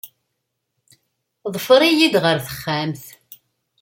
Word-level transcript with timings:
Ḍfer-iyi-d 1.53 2.15
ɣer 2.23 2.37
texxamt. 2.45 3.03